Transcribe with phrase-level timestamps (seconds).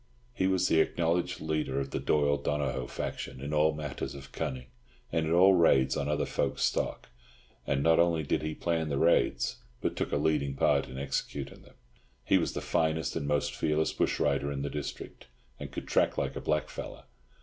[0.33, 4.65] He was the acknowledged leader of the Doyle Donohoe faction in all matters of cunning,
[5.11, 7.09] and in all raids on other folks' stock;
[7.67, 11.61] and not only did he plan the raids, but took a leading part in executing
[11.61, 11.75] them.
[12.25, 15.27] He was the finest and most fearless bush rider in the district,
[15.59, 17.03] and could track like a black fellow.